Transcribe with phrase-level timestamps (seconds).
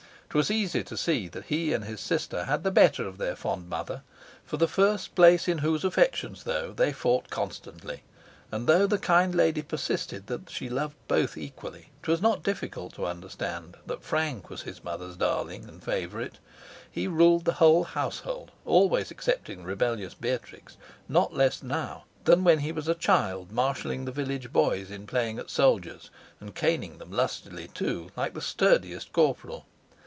[0.33, 3.67] 'Twas easy to see that he and his sister had the better of their fond
[3.67, 4.01] mother,
[4.45, 8.01] for the first place in whose affections, though they fought constantly,
[8.49, 13.05] and though the kind lady persisted that she loved both equally, 'twas not difficult to
[13.05, 16.37] understand that Frank was his mother's darling and favorite.
[16.89, 20.77] He ruled the whole household (always excepting rebellious Beatrix)
[21.09, 25.39] not less now than when he was a child marshalling the village boys in playing
[25.39, 26.09] at soldiers,
[26.39, 29.65] and caning them lustily too, like the sturdiest corporal.